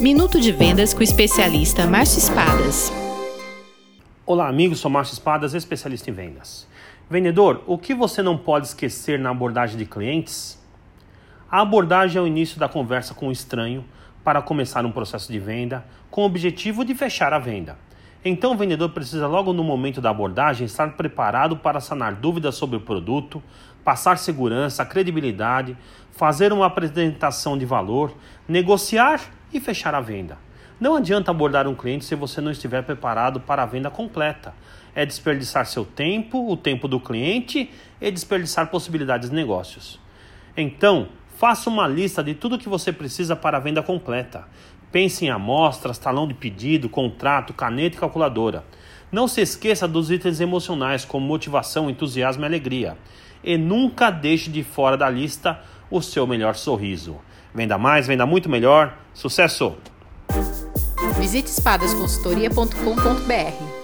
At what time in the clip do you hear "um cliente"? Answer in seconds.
31.68-32.06